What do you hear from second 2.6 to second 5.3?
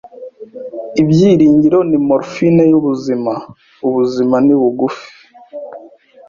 yubuzima. Ubuzima ni bugufi!